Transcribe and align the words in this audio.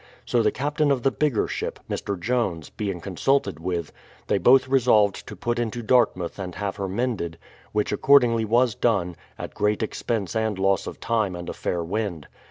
So 0.25 0.41
the 0.41 0.49
captain 0.51 0.89
of 0.89 1.03
the 1.03 1.11
bigger 1.11 1.47
ship, 1.47 1.79
Mr. 1.87 2.19
Jones, 2.19 2.71
being 2.71 3.01
consulted 3.01 3.59
with, 3.59 3.91
they 4.25 4.39
both 4.39 4.67
resolved 4.67 5.27
to 5.27 5.35
put 5.35 5.59
into 5.59 5.83
Dart 5.83 6.15
mouth 6.15 6.39
and 6.39 6.55
have 6.55 6.77
her 6.77 6.89
mended, 6.89 7.37
which 7.71 7.91
accordingly 7.91 8.43
was 8.43 8.73
done, 8.73 9.15
at 9.37 9.53
great 9.53 9.83
expense 9.83 10.35
and 10.35 10.57
loss 10.57 10.87
of 10.87 10.99
time 10.99 11.35
and 11.35 11.49
a 11.49 11.53
fair 11.53 11.83
wind. 11.83 12.27